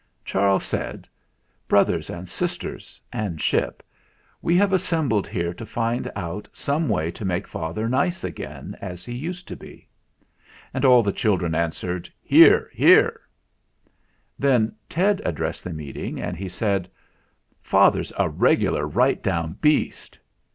Charles 0.25 0.63
said: 0.63 1.07
"Brothers 1.67 2.09
and 2.09 2.27
sisters 2.27 2.99
and 3.13 3.35
86 3.35 3.51
THE 3.51 3.51
FLINT 3.57 3.61
HEART 3.65 3.71
Ship, 3.71 3.85
we 4.41 4.57
have 4.57 4.73
assembled 4.73 5.27
here 5.27 5.53
to 5.53 5.63
find 5.63 6.11
out 6.15 6.47
some 6.51 6.89
way 6.89 7.11
to 7.11 7.23
make 7.23 7.47
father 7.47 7.87
nice 7.87 8.23
again 8.23 8.75
as 8.81 9.05
he 9.05 9.13
used 9.13 9.47
to 9.49 9.55
be." 9.55 9.87
And 10.73 10.83
all 10.85 11.03
the 11.03 11.11
children 11.11 11.53
answered, 11.53 12.09
"Hear, 12.23 12.71
hear!" 12.73 13.21
Then 14.39 14.73
Ted 14.89 15.21
addressed 15.23 15.63
the 15.63 15.71
meeting, 15.71 16.19
and 16.19 16.35
he 16.35 16.49
said: 16.49 16.89
"Father's 17.61 18.11
a 18.17 18.27
regular 18.27 18.87
right 18.87 19.21
down 19.21 19.53
beast." 19.61 20.17